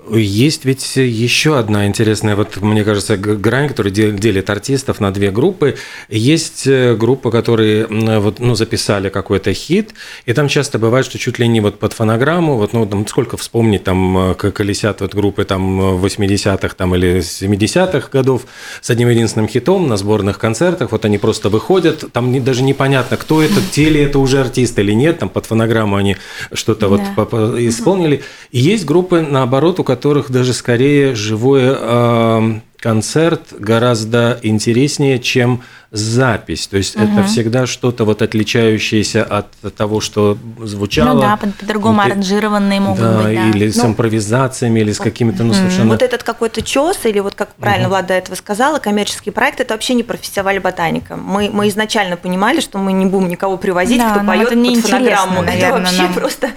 Есть 0.09 0.65
ведь 0.65 0.97
еще 0.97 1.57
одна 1.57 1.87
интересная, 1.87 2.35
вот 2.35 2.57
мне 2.57 2.83
кажется, 2.83 3.15
грань, 3.15 3.69
которая 3.69 3.93
делит 3.93 4.49
артистов 4.49 4.99
на 4.99 5.13
две 5.13 5.31
группы. 5.31 5.77
Есть 6.09 6.67
э, 6.67 6.95
группы, 6.95 7.31
которые 7.31 7.87
вот, 7.87 8.39
ну, 8.39 8.55
записали 8.55 9.07
какой-то 9.07 9.53
хит, 9.53 9.93
и 10.25 10.33
там 10.33 10.49
часто 10.49 10.77
бывает, 10.77 11.05
что 11.05 11.17
чуть 11.17 11.39
ли 11.39 11.47
не 11.47 11.61
вот 11.61 11.79
под 11.79 11.93
фонограмму, 11.93 12.57
вот, 12.57 12.73
ну, 12.73 12.85
там, 12.85 13.07
сколько 13.07 13.37
вспомнить, 13.37 13.85
там, 13.85 14.31
э, 14.31 14.33
колесят 14.35 14.99
вот 14.99 15.15
группы 15.15 15.45
там 15.45 15.79
80-х 16.03 16.75
там, 16.75 16.95
или 16.95 17.19
70-х 17.19 18.09
годов 18.11 18.41
с 18.81 18.89
одним 18.89 19.07
единственным 19.07 19.47
хитом 19.47 19.87
на 19.87 19.95
сборных 19.95 20.37
концертах, 20.37 20.91
вот 20.91 21.05
они 21.05 21.17
просто 21.17 21.47
выходят, 21.47 22.11
там 22.11 22.43
даже 22.43 22.63
непонятно, 22.63 23.15
кто 23.15 23.41
это, 23.41 23.61
те 23.71 23.89
ли 23.89 24.01
это 24.01 24.19
уже 24.19 24.41
артисты 24.41 24.81
или 24.81 24.91
нет, 24.91 25.19
там 25.19 25.29
под 25.29 25.45
фонограмму 25.45 25.95
они 25.95 26.17
что-то 26.51 26.89
да. 26.89 27.13
вот 27.15 27.59
исполнили. 27.59 28.21
И 28.51 28.59
есть 28.59 28.85
группы, 28.85 29.21
наоборот, 29.21 29.79
у 29.79 29.83
которых 29.93 30.31
даже 30.31 30.53
скорее 30.53 31.13
живое 31.13 32.61
концерт 32.83 33.53
гораздо 33.57 34.37
интереснее, 34.43 35.17
чем 35.17 35.63
запись. 35.91 36.67
То 36.67 36.75
есть 36.75 36.97
угу. 36.97 37.05
это 37.05 37.23
всегда 37.23 37.65
что-то 37.65 38.03
вот 38.03 38.21
отличающееся 38.21 39.23
от 39.23 39.47
того, 39.77 40.01
что 40.01 40.37
звучало. 40.61 41.13
Ну 41.13 41.21
да, 41.21 41.37
по-другому 41.37 41.99
по 41.99 42.03
аранжированные 42.03 42.81
могут 42.81 42.99
да, 42.99 43.21
быть. 43.21 43.35
Да, 43.35 43.49
или 43.49 43.69
с 43.69 43.77
ну, 43.77 43.91
импровизациями, 43.91 44.81
или 44.81 44.91
с 44.91 44.97
какими-то, 44.97 45.43
ну, 45.43 45.53
совершенно... 45.53 45.91
Вот 45.91 46.01
этот 46.01 46.23
какой-то 46.23 46.61
чес, 46.61 47.05
или 47.05 47.19
вот 47.19 47.35
как 47.35 47.55
правильно 47.55 47.87
угу. 47.87 47.93
Влада 47.93 48.09
до 48.09 48.13
этого 48.15 48.35
сказала, 48.35 48.79
коммерческий 48.79 49.31
проект– 49.31 49.59
это 49.61 49.75
вообще 49.75 49.93
не 49.93 50.03
про 50.03 50.17
фестиваль 50.17 50.59
ботаника. 50.59 51.15
Мы, 51.15 51.49
мы 51.53 51.69
изначально 51.69 52.17
понимали, 52.17 52.59
что 52.59 52.79
мы 52.79 52.91
не 52.91 53.05
будем 53.05 53.29
никого 53.29 53.55
привозить, 53.55 53.99
да, 53.99 54.09
кто 54.11 54.25
поет 54.25 54.49
под 54.49 54.85
фонограмму. 54.85 55.41
Наверное, 55.41 55.55
это 55.57 55.79
вообще 55.79 56.01
нам. 56.01 56.13
просто 56.13 56.49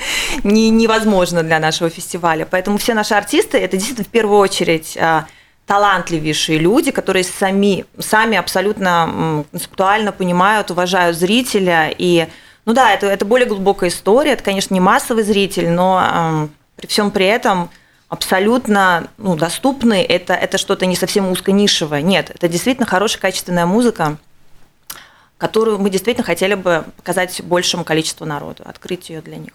не, 0.43 0.71
невозможно 0.71 1.45
для 1.45 1.61
нашего 1.61 1.89
фестиваля. 1.89 2.49
Поэтому 2.51 2.79
все 2.79 2.95
наши 2.95 3.15
артисты– 3.15 3.59
это 3.61 3.77
действительно 3.77 4.07
в 4.07 4.11
первую 4.11 4.41
очередь 4.41 4.99
а, 4.99 5.27
талантливейшие 5.67 6.59
люди, 6.59 6.93
которые 6.93 7.25
сами, 7.25 7.85
сами 7.99 8.37
абсолютно 8.37 9.45
концептуально 9.51 10.13
понимают, 10.13 10.71
уважают 10.71 11.17
зрителя. 11.17 11.93
И, 11.97 12.29
ну 12.65 12.73
да, 12.73 12.93
это, 12.93 13.07
это 13.07 13.25
более 13.25 13.49
глубокая 13.49 13.91
история, 13.91 14.33
это, 14.33 14.45
конечно, 14.45 14.73
не 14.75 14.81
массовый 14.81 15.25
зритель, 15.25 15.71
но 15.71 16.03
э, 16.03 16.49
при 16.77 16.87
всем 16.87 17.11
при 17.11 17.27
этом 17.27 17.69
абсолютно 18.09 19.09
ну, 19.19 19.35
доступный, 19.37 20.03
это, 20.03 20.35
это 20.35 20.57
что-то 20.57 20.87
не 20.87 20.95
совсем 20.95 21.29
узконишевое. 21.31 22.03
Нет, 22.03 22.31
это 22.31 22.49
действительно 22.49 22.87
хорошая, 22.87 23.21
качественная 23.21 23.67
музыка, 23.67 24.19
которую 25.37 25.79
мы 25.81 25.91
действительно 25.91 26.25
хотели 26.25 26.55
бы 26.55 26.85
показать 26.97 27.43
большему 27.43 27.83
количеству 27.83 28.25
народу, 28.25 28.63
открыть 28.65 29.11
ее 29.11 29.21
для 29.21 29.37
них. 29.37 29.53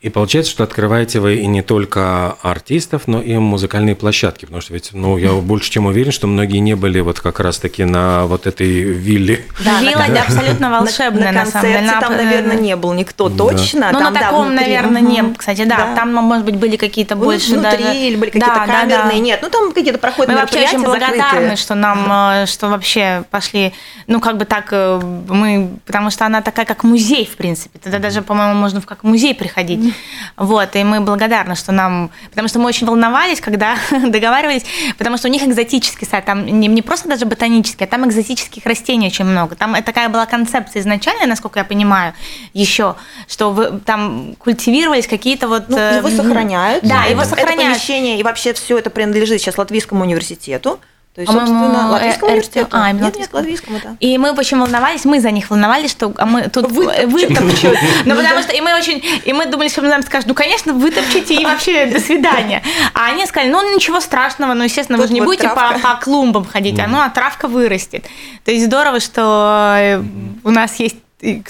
И 0.00 0.08
получается, 0.08 0.50
что 0.50 0.64
открываете 0.64 1.20
вы 1.20 1.36
и 1.36 1.46
не 1.46 1.60
только 1.60 2.32
артистов, 2.40 3.02
но 3.06 3.20
и 3.20 3.36
музыкальные 3.36 3.94
площадки, 3.94 4.46
потому 4.46 4.62
что 4.62 4.72
ведь, 4.72 4.94
ну, 4.94 5.18
я 5.18 5.34
больше 5.34 5.70
чем 5.70 5.84
уверен, 5.84 6.10
что 6.10 6.26
многие 6.26 6.56
не 6.56 6.74
были 6.74 7.00
вот 7.00 7.20
как 7.20 7.38
раз-таки 7.38 7.84
на 7.84 8.24
вот 8.24 8.46
этой 8.46 8.80
вилле. 8.80 9.44
Да, 9.62 9.82
вилла 9.82 10.06
да. 10.08 10.22
абсолютно 10.22 10.70
волшебная, 10.70 11.32
на, 11.32 11.40
на, 11.40 11.44
на 11.44 11.50
самом 11.50 11.66
деле. 11.66 11.92
там, 12.00 12.16
наверное, 12.16 12.56
не 12.56 12.76
был 12.76 12.94
никто 12.94 13.28
да. 13.28 13.36
точно. 13.36 13.90
Ну, 13.92 13.98
там, 13.98 14.14
на 14.14 14.20
таком, 14.20 14.48
да, 14.48 14.62
наверное, 14.62 15.02
угу. 15.02 15.10
не 15.10 15.34
Кстати, 15.34 15.64
да, 15.64 15.76
да, 15.76 15.94
там, 15.94 16.14
может 16.14 16.46
быть, 16.46 16.56
были 16.56 16.76
какие-то 16.76 17.14
ну, 17.14 17.24
больше 17.24 17.52
внутри, 17.52 17.84
даже... 17.84 17.98
или 17.98 18.16
были 18.16 18.30
какие-то 18.30 18.54
да, 18.54 18.66
камерные, 18.66 18.96
да, 18.96 19.10
да. 19.10 19.18
нет, 19.18 19.40
ну, 19.42 19.50
там 19.50 19.72
какие-то 19.72 19.98
проходные 19.98 20.34
Мы 20.34 20.40
вообще 20.40 20.60
очень 20.60 20.82
благодарны, 20.82 21.20
закрытые. 21.20 21.56
что 21.56 21.74
нам, 21.74 22.10
э, 22.10 22.46
что 22.46 22.68
вообще 22.68 23.24
пошли, 23.30 23.74
ну, 24.06 24.18
как 24.18 24.38
бы 24.38 24.46
так, 24.46 24.68
э, 24.70 24.98
мы, 25.28 25.68
потому 25.84 26.10
что 26.10 26.24
она 26.24 26.40
такая, 26.40 26.64
как 26.64 26.84
музей, 26.84 27.26
в 27.26 27.36
принципе. 27.36 27.78
Тогда 27.78 27.98
даже, 27.98 28.22
по-моему, 28.22 28.54
можно 28.54 28.80
в 28.80 28.86
как 28.86 29.02
музей 29.04 29.34
приходить. 29.34 29.89
Вот, 30.36 30.74
и 30.74 30.84
мы 30.84 31.00
благодарны, 31.00 31.54
что 31.54 31.70
нам... 31.70 32.10
Потому 32.30 32.48
что 32.48 32.58
мы 32.58 32.66
очень 32.66 32.86
волновались, 32.86 33.40
когда 33.40 33.76
договаривались, 33.90 34.64
потому 34.96 35.18
что 35.18 35.28
у 35.28 35.30
них 35.30 35.42
экзотический 35.42 36.06
сад, 36.06 36.24
там 36.24 36.46
не, 36.46 36.66
не 36.66 36.80
просто 36.80 37.08
даже 37.08 37.26
ботанический, 37.26 37.84
а 37.84 37.86
там 37.86 38.08
экзотических 38.08 38.64
растений 38.64 39.08
очень 39.08 39.26
много. 39.26 39.54
Там 39.54 39.74
такая 39.82 40.08
была 40.08 40.24
концепция 40.24 40.80
изначально, 40.80 41.26
насколько 41.26 41.58
я 41.58 41.64
понимаю, 41.64 42.14
еще, 42.54 42.96
что 43.28 43.52
вы, 43.52 43.80
там 43.80 44.34
культивировались 44.38 45.06
какие-то 45.06 45.46
вот... 45.48 45.68
Ну, 45.68 45.76
его 45.76 46.08
э, 46.08 46.16
сохраняют. 46.16 46.84
Да, 46.84 47.04
его 47.04 47.24
сохраняют. 47.24 47.60
Это 47.60 47.70
помещение, 47.72 48.18
и 48.18 48.22
вообще 48.22 48.54
все 48.54 48.78
это 48.78 48.88
принадлежит 48.88 49.40
сейчас 49.40 49.58
Латвийскому 49.58 50.04
университету. 50.04 50.80
То 51.14 51.22
есть, 51.22 51.32
собственно, 51.32 51.90
латвийскому 51.90 52.28
э, 52.28 52.32
университету. 52.34 52.68
А, 52.70 52.90
именно 52.90 53.06
нет, 53.06 53.18
нет, 53.18 53.32
латвийскому, 53.32 53.80
да. 53.82 53.96
И 53.98 54.16
мы 54.16 54.30
очень 54.30 54.58
волновались, 54.58 55.04
мы 55.04 55.20
за 55.20 55.32
них 55.32 55.50
волновались, 55.50 55.90
что 55.90 56.14
а 56.16 56.24
мы 56.24 56.48
тут 56.48 56.70
вытопчут. 56.70 57.76
Ну, 58.04 58.14
потому 58.14 58.42
что, 58.42 58.54
и 58.54 58.60
мы 58.60 58.74
очень, 58.76 59.02
и 59.24 59.32
мы 59.32 59.46
думали, 59.46 59.68
что 59.68 59.82
нам 59.82 60.02
скажут, 60.02 60.28
ну, 60.28 60.34
конечно, 60.34 60.72
вытопчите 60.72 61.34
и 61.34 61.44
вообще 61.44 61.86
до 61.86 61.98
свидания. 61.98 62.62
А 62.94 63.08
они 63.08 63.26
сказали, 63.26 63.50
ну, 63.50 63.74
ничего 63.74 64.00
страшного, 64.00 64.54
ну, 64.54 64.64
естественно, 64.64 64.98
вы 64.98 65.08
же 65.08 65.12
не 65.12 65.20
будете 65.20 65.48
по 65.48 65.98
клумбам 66.00 66.44
ходить, 66.44 66.78
а 66.78 66.86
ну, 66.86 66.98
а 66.98 67.10
травка 67.10 67.48
вырастет. 67.48 68.04
То 68.44 68.52
есть 68.52 68.66
здорово, 68.66 69.00
что 69.00 69.76
э, 69.78 70.02
у 70.44 70.50
нас 70.50 70.76
есть 70.76 70.96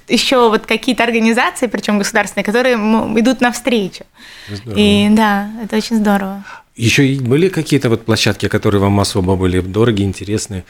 еще 0.08 0.48
вот 0.48 0.66
какие-то 0.66 1.04
организации, 1.04 1.66
причем 1.66 1.98
государственные, 1.98 2.44
которые 2.44 2.76
идут 2.76 3.40
навстречу. 3.40 4.04
Здорово. 4.48 4.78
И 4.78 5.08
да, 5.10 5.48
это 5.62 5.76
очень 5.76 5.96
здорово. 5.96 6.42
Еще 6.76 7.18
были 7.20 7.48
какие-то 7.48 7.88
вот 7.88 8.04
площадки, 8.04 8.48
которые 8.48 8.80
вам 8.80 9.00
особо 9.00 9.36
были 9.36 9.60
дороги, 9.60 10.02
интересны? 10.02 10.64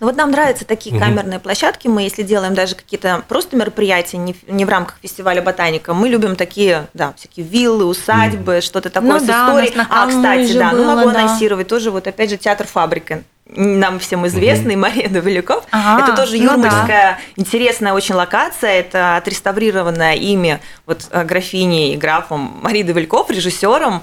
Ну 0.00 0.06
вот 0.06 0.16
нам 0.16 0.30
нравятся 0.30 0.64
такие 0.64 0.94
угу. 0.94 1.04
камерные 1.04 1.38
площадки. 1.38 1.88
Мы, 1.88 2.02
если 2.02 2.22
делаем 2.22 2.54
даже 2.54 2.74
какие-то 2.74 3.24
просто 3.28 3.56
мероприятия, 3.56 4.16
не, 4.16 4.34
не 4.48 4.64
в 4.64 4.68
рамках 4.68 4.96
фестиваля 5.02 5.42
ботаника, 5.42 5.92
мы 5.92 6.08
любим 6.08 6.36
такие, 6.36 6.88
да, 6.94 7.12
всякие 7.16 7.46
виллы, 7.46 7.84
усадьбы, 7.84 8.54
угу. 8.56 8.62
что-то 8.62 8.90
такое 8.90 9.14
ну, 9.14 9.20
с 9.20 9.22
да, 9.24 9.46
историей. 9.46 9.86
А, 9.90 10.06
кстати, 10.06 10.52
да, 10.52 10.70
было, 10.70 10.78
ну 10.78 10.96
могу 10.96 11.10
да. 11.10 11.20
анонсировать 11.20 11.68
тоже 11.68 11.90
вот 11.90 12.06
опять 12.06 12.30
же 12.30 12.36
театр 12.36 12.66
фабрика 12.66 13.22
нам 13.54 13.98
всем 13.98 14.26
известный, 14.26 14.74
угу. 14.74 14.82
Мария 14.82 15.08
Довеляков. 15.08 15.64
Ага, 15.70 16.04
это 16.04 16.16
тоже 16.16 16.36
юрмальская, 16.36 16.78
ну 16.78 16.86
да. 16.86 17.18
интересная 17.36 17.92
очень 17.92 18.14
локация. 18.14 18.70
Это 18.70 19.16
отреставрированное 19.16 20.14
имя 20.14 20.60
вот 20.86 21.06
э, 21.10 21.24
графини 21.24 21.92
и 21.92 21.96
графом 21.96 22.60
Марии 22.62 22.82
Довеляков, 22.82 23.30
режиссером 23.30 24.02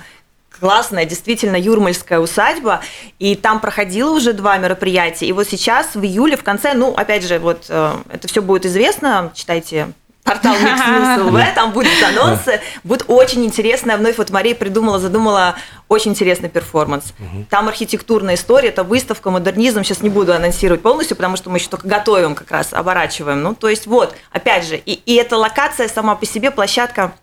классная, 0.60 1.06
действительно, 1.06 1.56
юрмальская 1.56 2.20
усадьба, 2.20 2.82
и 3.18 3.36
там 3.36 3.60
проходило 3.60 4.12
уже 4.12 4.34
два 4.34 4.58
мероприятия, 4.58 5.28
и 5.28 5.32
вот 5.32 5.48
сейчас 5.48 5.96
в 5.96 6.04
июле, 6.04 6.38
в 6.38 6.44
конце, 6.44 6.74
ну, 6.74 6.94
опять 6.94 7.24
же, 7.24 7.40
вот 7.40 7.66
э, 7.70 7.96
это 8.10 8.28
все 8.28 8.42
будет 8.42 8.66
известно, 8.66 9.32
читайте 9.34 9.88
портал 10.30 10.56
Mix 10.56 11.46
там 11.56 11.72
будут 11.72 11.92
анонсы, 12.04 12.62
будет 12.84 13.06
очень 13.08 13.46
интересная, 13.46 13.98
вновь 13.98 14.18
вот 14.18 14.30
Мария 14.30 14.54
придумала, 14.54 15.00
задумала 15.00 15.56
очень 15.88 16.12
интересный 16.12 16.50
перформанс. 16.50 17.14
Там 17.50 17.68
архитектурная 17.68 18.36
история, 18.36 18.70
это 18.70 18.84
выставка, 18.84 19.32
модернизм, 19.32 19.84
сейчас 19.84 20.02
не 20.02 20.10
буду 20.10 20.34
анонсировать 20.34 20.82
полностью, 20.82 21.18
потому 21.18 21.36
что 21.36 21.50
мы 21.50 21.58
еще 21.58 21.70
только 21.70 21.88
готовим 21.88 22.36
как 22.36 22.52
раз, 22.52 22.74
оборачиваем, 22.74 23.42
ну, 23.42 23.56
то 23.56 23.70
есть 23.70 23.88
вот, 23.88 24.16
опять 24.32 24.68
же, 24.68 24.78
и, 24.78 24.94
и 24.94 25.16
эта 25.16 25.36
локация 25.38 25.88
сама 25.88 26.16
по 26.16 26.26
себе, 26.26 26.52
площадка, 26.52 27.14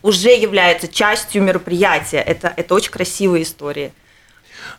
уже 0.00 0.30
является 0.30 0.88
частью 0.88 1.42
мероприятия. 1.42 2.18
Это, 2.20 2.52
это 2.56 2.74
очень 2.74 2.90
красивые 2.90 3.42
истории. 3.42 3.92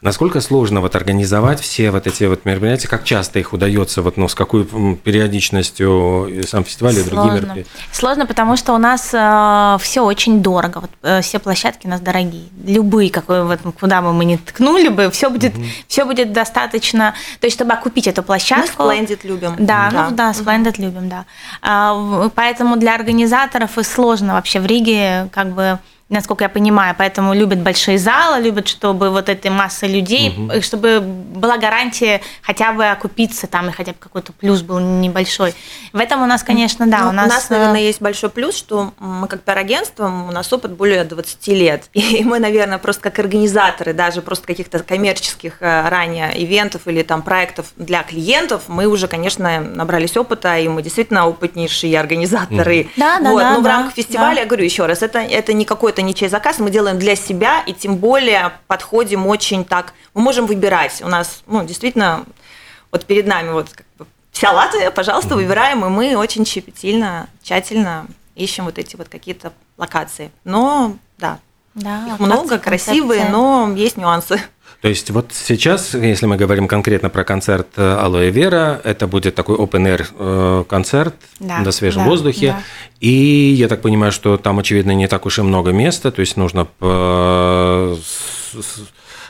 Насколько 0.01 0.41
сложно 0.41 0.81
вот 0.81 0.95
организовать 0.95 1.59
все 1.61 1.91
вот 1.91 2.07
эти 2.07 2.25
вот 2.25 2.45
мероприятия? 2.45 2.87
Как 2.87 3.03
часто 3.03 3.39
их 3.39 3.53
удается, 3.53 4.01
вот, 4.01 4.17
ну, 4.17 4.27
с 4.27 4.35
какой 4.35 4.65
периодичностью 4.65 6.43
сам 6.47 6.63
фестиваль 6.63 6.97
и 6.97 7.03
другие 7.03 7.33
мероприятия? 7.33 7.69
Сложно, 7.91 8.25
потому 8.25 8.57
что 8.57 8.73
у 8.73 8.77
нас 8.77 9.11
э, 9.13 9.77
все 9.81 10.01
очень 10.01 10.41
дорого. 10.41 10.81
Вот, 10.81 10.91
э, 11.01 11.21
все 11.21 11.39
площадки 11.39 11.87
у 11.87 11.89
нас 11.89 12.01
дорогие. 12.01 12.45
Любые, 12.65 13.09
какой, 13.09 13.43
вот, 13.45 13.59
куда 13.79 14.01
бы 14.01 14.13
мы 14.13 14.25
ни 14.25 14.35
ткнули 14.35 14.89
бы, 14.89 15.09
все 15.11 15.29
будет, 15.29 15.55
угу. 15.55 15.63
все 15.87 16.05
будет 16.05 16.33
достаточно. 16.33 17.13
То 17.39 17.47
есть, 17.47 17.55
чтобы 17.55 17.73
окупить 17.73 18.07
эту 18.07 18.23
площадку. 18.23 18.83
Мы 18.83 18.99
Splendid 18.99 19.19
любим. 19.23 19.55
Да, 19.57 19.89
да. 19.91 20.09
ну 20.09 20.15
да, 20.15 20.31
Splendid 20.31 20.73
угу. 20.73 20.83
любим, 20.83 21.09
да. 21.09 21.25
А, 21.61 22.29
поэтому 22.35 22.77
для 22.77 22.95
организаторов 22.95 23.77
и 23.77 23.83
сложно 23.83 24.33
вообще 24.33 24.59
в 24.59 24.65
Риге 24.65 25.29
как 25.31 25.53
бы 25.53 25.79
насколько 26.13 26.43
я 26.43 26.49
понимаю, 26.49 26.95
поэтому 26.97 27.33
любят 27.33 27.59
большие 27.59 27.97
залы, 27.97 28.41
любят, 28.41 28.67
чтобы 28.67 29.09
вот 29.09 29.29
этой 29.29 29.51
массы 29.51 29.87
людей, 29.87 30.29
угу. 30.29 30.61
чтобы 30.61 31.01
была 31.01 31.57
гарантия 31.57 32.21
хотя 32.41 32.71
бы 32.73 32.85
окупиться 32.85 33.47
там, 33.47 33.69
и 33.69 33.71
хотя 33.71 33.91
бы 33.91 33.97
какой-то 33.99 34.31
плюс 34.33 34.61
был 34.61 34.79
небольшой. 34.79 35.53
В 35.91 35.99
этом 35.99 36.21
у 36.21 36.25
нас, 36.25 36.43
конечно, 36.43 36.87
да, 36.87 37.03
ну, 37.03 37.09
у 37.09 37.11
нас... 37.11 37.25
У 37.25 37.29
нас, 37.29 37.49
наверное, 37.49 37.81
есть 37.81 38.01
большой 38.01 38.29
плюс, 38.29 38.55
что 38.55 38.93
мы 38.99 39.27
как 39.27 39.41
пиар-агентство, 39.41 40.05
у 40.05 40.31
нас 40.31 40.51
опыт 40.53 40.71
более 40.73 41.03
20 41.03 41.47
лет, 41.49 41.89
и 41.93 42.23
мы, 42.23 42.39
наверное, 42.39 42.77
просто 42.77 43.01
как 43.03 43.19
организаторы 43.19 43.93
даже 43.93 44.21
просто 44.21 44.45
каких-то 44.47 44.79
коммерческих 44.79 45.57
э, 45.59 45.89
ранее 45.89 46.31
ивентов 46.43 46.87
или 46.87 47.03
там 47.03 47.21
проектов 47.21 47.73
для 47.75 48.03
клиентов, 48.03 48.63
мы 48.67 48.85
уже, 48.85 49.07
конечно, 49.07 49.59
набрались 49.59 50.15
опыта, 50.15 50.57
и 50.57 50.67
мы 50.67 50.81
действительно 50.81 51.27
опытнейшие 51.27 51.99
организаторы. 51.99 52.89
Да, 52.95 53.19
да, 53.19 53.31
вот. 53.31 53.39
да. 53.39 53.53
Но 53.53 53.59
в 53.59 53.63
да, 53.63 53.69
рамках 53.69 53.93
фестиваля, 53.95 54.35
да. 54.35 54.41
я 54.41 54.47
говорю 54.47 54.63
еще 54.63 54.85
раз, 54.85 55.01
это, 55.01 55.19
это 55.19 55.53
не 55.53 55.65
какой-то 55.65 56.01
ничей 56.05 56.29
заказ, 56.29 56.59
мы 56.59 56.69
делаем 56.69 56.99
для 56.99 57.15
себя, 57.15 57.61
и 57.61 57.73
тем 57.73 57.97
более 57.97 58.53
подходим 58.67 59.27
очень 59.27 59.65
так, 59.65 59.93
мы 60.13 60.21
можем 60.21 60.45
выбирать. 60.45 61.01
У 61.01 61.07
нас, 61.07 61.43
ну, 61.47 61.63
действительно, 61.65 62.25
вот 62.91 63.05
перед 63.05 63.27
нами 63.27 63.51
вот 63.51 63.69
как 63.69 63.85
бы 63.97 64.05
вся 64.31 64.51
Латвия, 64.51 64.91
пожалуйста, 64.91 65.35
выбираем, 65.35 65.85
и 65.85 65.89
мы 65.89 66.15
очень 66.15 66.45
щепетильно, 66.45 67.27
тщательно 67.41 68.07
ищем 68.35 68.65
вот 68.65 68.77
эти 68.77 68.95
вот 68.95 69.09
какие-то 69.09 69.53
локации. 69.77 70.31
Но, 70.43 70.97
да, 71.17 71.39
да 71.73 72.07
их 72.07 72.19
много, 72.19 72.59
красивые, 72.59 73.29
но 73.29 73.73
есть 73.75 73.97
нюансы. 73.97 74.41
То 74.83 74.89
есть 74.89 75.11
вот 75.11 75.31
сейчас, 75.31 75.93
если 75.93 76.25
мы 76.25 76.35
говорим 76.35 76.67
конкретно 76.67 77.09
про 77.09 77.23
концерт 77.23 77.69
э, 77.77 77.97
Алоэ 78.01 78.31
Вера, 78.31 78.81
это 78.83 79.07
будет 79.07 79.33
такой 79.33 79.55
open-air 79.55 80.07
э, 80.19 80.65
концерт 80.67 81.15
да, 81.39 81.59
на 81.59 81.71
свежем 81.71 82.03
да, 82.03 82.09
воздухе. 82.09 82.47
Да. 82.47 82.63
И 82.99 83.55
я 83.57 83.69
так 83.69 83.81
понимаю, 83.81 84.11
что 84.11 84.35
там, 84.35 84.59
очевидно, 84.59 84.91
не 84.91 85.07
так 85.07 85.25
уж 85.25 85.39
и 85.39 85.41
много 85.41 85.71
места, 85.71 86.11
то 86.11 86.19
есть 86.19 86.35
нужно 86.35 86.67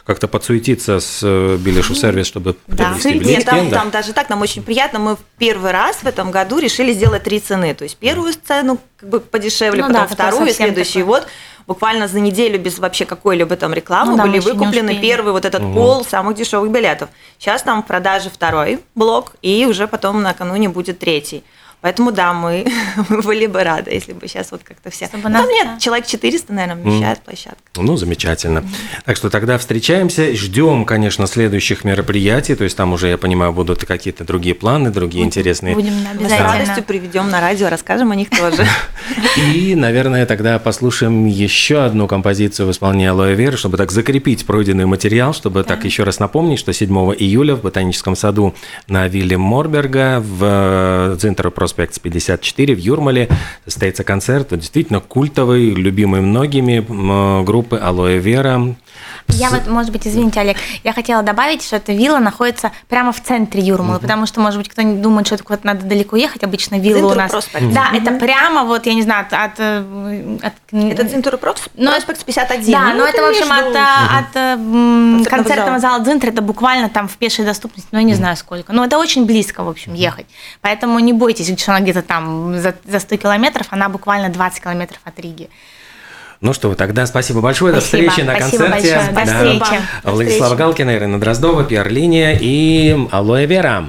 как-то 0.05 0.27
подсуетиться 0.27 0.99
с 0.99 1.19
э, 1.21 1.57
Билишу 1.57 1.95
сервис, 1.95 2.27
чтобы 2.27 2.57
да. 2.67 2.85
приобрести 2.85 3.19
билетики. 3.19 3.45
Там, 3.45 3.69
да. 3.69 3.79
там 3.79 3.91
даже 3.91 4.13
так, 4.13 4.29
нам 4.29 4.41
очень 4.41 4.61
приятно. 4.61 4.99
Мы 4.99 5.15
в 5.15 5.19
первый 5.37 5.71
раз 5.71 5.97
в 5.97 6.05
этом 6.05 6.31
году 6.31 6.59
решили 6.59 6.91
сделать 6.93 7.23
три 7.23 7.39
цены. 7.39 7.73
То 7.73 7.83
есть 7.83 7.95
первую 7.97 8.33
сцену 8.33 8.79
как 8.97 9.07
бы 9.07 9.19
подешевле, 9.21 9.81
ну, 9.81 9.87
потом 9.89 10.07
да, 10.07 10.13
вторую, 10.13 10.49
и 10.49 10.53
следующий. 10.53 11.03
Вот 11.03 11.27
буквально 11.67 12.07
за 12.07 12.19
неделю 12.19 12.59
без 12.59 12.79
вообще 12.79 13.05
какой-либо 13.05 13.55
там 13.55 13.73
рекламы 13.73 14.15
Ну 14.15 14.23
были 14.23 14.39
выкуплены 14.39 14.95
первый 14.99 15.33
вот 15.33 15.45
этот 15.45 15.61
пол 15.73 16.03
самых 16.05 16.35
дешевых 16.35 16.71
билетов. 16.71 17.09
Сейчас 17.39 17.63
там 17.63 17.83
в 17.83 17.87
продаже 17.87 18.29
второй 18.29 18.79
блок, 18.95 19.33
и 19.41 19.65
уже 19.65 19.87
потом 19.87 20.21
накануне 20.21 20.69
будет 20.69 20.99
третий. 20.99 21.43
Поэтому 21.83 22.13
да, 22.13 22.31
мы, 22.31 22.65
мы 23.09 23.21
были 23.21 23.45
бы 23.45 23.61
рады, 23.61 23.91
если 23.91 24.13
бы 24.13 24.25
сейчас 24.29 24.51
вот 24.51 24.61
как-то 24.63 24.89
все. 24.89 25.07
Чтобы 25.07 25.23
Ну, 25.25 25.29
нас- 25.31 25.41
Там 25.45 25.51
нет, 25.51 25.79
человек 25.79 26.07
400, 26.07 26.53
наверное, 26.53 26.81
вмещает 26.81 27.19
площадка. 27.19 27.57
Ну, 27.75 27.97
замечательно. 27.97 28.63
Так 29.03 29.17
что 29.17 29.29
тогда 29.29 29.57
встречаемся, 29.57 30.33
ждем, 30.33 30.85
конечно, 30.85 31.27
следующих 31.27 31.83
мероприятий, 31.83 32.55
то 32.55 32.63
есть 32.63 32.77
там 32.77 32.93
уже, 32.93 33.09
я 33.09 33.17
понимаю, 33.17 33.51
будут 33.51 33.83
какие-то 33.83 34.23
другие 34.23 34.55
планы, 34.55 34.91
другие 34.91 35.25
интересные. 35.25 35.75
Будем 35.75 35.93
Мы 35.93 36.03
с 36.03 36.11
обязательно. 36.21 36.47
радостью 36.53 36.83
приведем 36.85 37.29
на 37.29 37.41
радио, 37.41 37.67
расскажем 37.67 38.11
о 38.11 38.15
них 38.15 38.29
тоже. 38.29 38.65
И, 39.53 39.75
наверное, 39.75 40.25
тогда 40.25 40.59
послушаем 40.59 41.25
еще 41.25 41.83
одну 41.83 42.07
композицию 42.07 42.67
в 42.67 42.71
исполнении 42.71 43.07
Алоэ 43.07 43.33
Веры, 43.35 43.57
чтобы 43.57 43.75
так 43.75 43.91
закрепить 43.91 44.45
пройденный 44.45 44.85
материал, 44.85 45.33
чтобы 45.33 45.65
так 45.65 45.83
еще 45.83 46.03
раз 46.03 46.19
напомнить, 46.19 46.59
что 46.59 46.71
7 46.71 46.89
июля 47.19 47.55
в 47.55 47.61
Ботаническом 47.61 48.15
саду 48.15 48.55
на 48.87 49.07
вилле 49.09 49.37
Морберга 49.37 50.21
в 50.25 51.17
Центр 51.19 51.49
Проспект 51.73 52.01
54 52.01 52.75
в 52.75 52.77
Юрмале 52.77 53.29
состоится 53.65 54.03
концерт, 54.03 54.49
действительно 54.51 54.99
культовый, 54.99 55.71
любимый 55.71 56.21
многими 56.21 56.85
м, 56.87 57.43
группы 57.45 57.77
Алоэ 57.77 58.19
Вера. 58.19 58.75
Я 59.29 59.49
вот, 59.49 59.67
может 59.67 59.91
быть, 59.91 60.05
извините, 60.07 60.39
Олег, 60.41 60.57
я 60.83 60.93
хотела 60.93 61.23
добавить, 61.23 61.63
что 61.63 61.77
эта 61.77 61.91
вилла 61.93 62.19
находится 62.19 62.71
прямо 62.87 63.11
в 63.11 63.21
центре 63.21 63.61
Юрмалы, 63.63 63.99
потому 63.99 64.25
что, 64.25 64.39
может 64.41 64.59
быть, 64.59 64.69
кто-нибудь 64.69 65.01
думает, 65.01 65.25
что 65.27 65.35
это 65.35 65.43
куда-то 65.43 65.65
надо 65.65 65.85
далеко 65.85 66.15
ехать, 66.15 66.43
обычно 66.43 66.79
вилла 66.79 66.99
у 66.99 67.09
Центр 67.09 67.17
нас. 67.17 67.31
Проспект. 67.31 67.73
Да, 67.73 67.87
это 67.93 68.11
прямо 68.13 68.63
вот, 68.63 68.85
я 68.85 68.93
не 68.93 69.01
знаю, 69.01 69.25
от... 69.25 69.33
от, 69.33 69.59
э, 69.59 70.37
от- 70.41 70.53
Это 70.91 71.07
Центр 71.07 71.37
Проспект 71.37 71.71
Ну, 71.75 71.91
51. 72.25 72.71
Да, 72.71 72.93
но 72.93 73.05
это, 73.05 73.21
в 73.21 73.29
общем, 73.29 73.51
от, 73.51 73.75
а, 73.75 74.19
от, 74.19 74.35
э, 74.35 74.39
м, 74.53 75.25
Концертного 75.25 75.79
зала. 75.79 75.99
Дзинтер, 76.03 76.29
это 76.29 76.41
буквально 76.41 76.89
там 76.89 77.07
в 77.07 77.17
пешей 77.17 77.45
доступности, 77.45 77.89
ну, 77.91 77.99
я 77.99 78.03
не 78.03 78.13
знаю 78.15 78.37
сколько. 78.37 78.71
Но 78.73 78.85
это 78.85 78.97
очень 78.97 79.25
близко, 79.25 79.63
в 79.63 79.69
общем, 79.69 79.93
ехать. 79.93 80.25
Поэтому 80.61 80.99
не 80.99 81.13
бойтесь, 81.13 81.47
что 81.59 81.71
она 81.71 81.81
где-то 81.81 82.01
там 82.01 82.59
за, 82.59 82.75
за 82.85 82.99
100 82.99 83.17
километров, 83.17 83.67
она 83.71 83.89
буквально 83.89 84.29
20 84.29 84.63
километров 84.63 84.99
от 85.05 85.19
Риги. 85.19 85.49
Ну 86.43 86.51
что, 86.51 86.75
тогда 86.75 87.05
спасибо 87.05 87.39
большое. 87.39 87.73
До 87.73 87.79
Спасибо. 87.79 88.09
встречи 88.09 88.27
на 88.27 88.35
Спасибо 88.37 88.65
концерте. 88.65 88.91
большое. 88.91 89.07
До 89.07 89.25
Да. 89.25 89.35
встречи. 89.37 89.81
До 90.03 90.11
Владислава. 90.11 90.55
Галкина, 90.55 90.95
Ирина 90.97 91.17
Дроздова, 91.17 91.63
Пиар 91.63 91.87
Линия 91.89 92.37
и 92.39 92.97
Алоэ 93.11 93.45
Вера. 93.45 93.85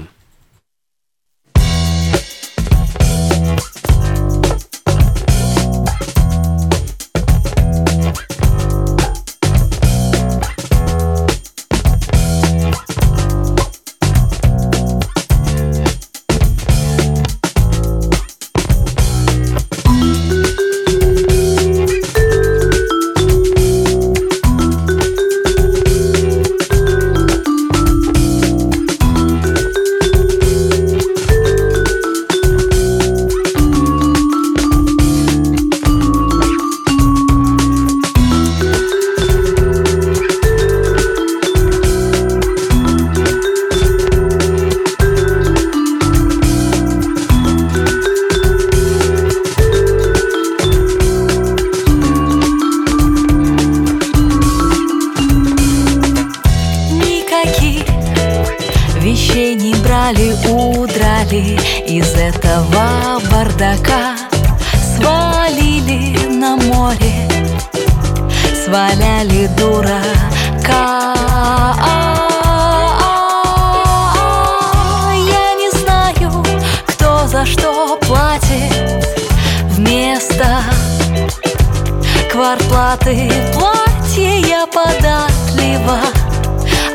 Квартплаты 83.34 83.52
Платье 83.52 84.40
я 84.40 84.66
податлива 84.66 86.00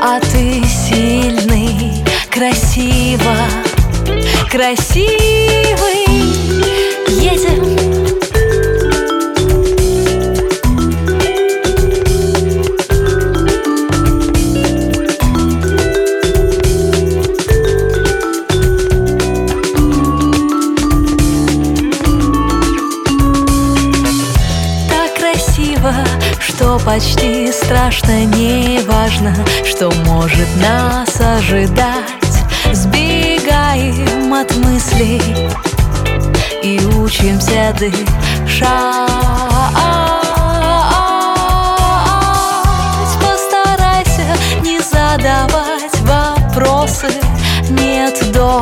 А 0.02 0.20
ты 0.20 0.64
сильный, 0.66 2.04
красиво. 2.32 3.36
Красивый 4.50 6.39
почти 27.00 27.50
страшно 27.54 28.26
Не 28.26 28.82
важно, 28.86 29.34
что 29.64 29.90
может 30.06 30.48
нас 30.58 31.22
ожидать. 31.22 32.04
Сбегаем 32.74 34.34
от 34.34 34.54
мыслей 34.58 35.22
и 36.62 36.78
учимся 36.98 37.74
дышать. 37.80 38.68
Постарайся 43.22 44.36
не 44.62 44.80
задавать 44.80 45.96
вопросы 46.02 47.08
Нет 47.70 48.22
до 48.34 48.62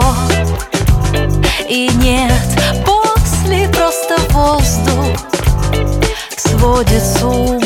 и 1.68 1.90
нет. 1.96 2.32
После 2.86 3.68
Просто 3.70 4.16
воздух 4.32 5.18
сводит 6.38 7.02
с 7.02 7.24
ума 7.24 7.57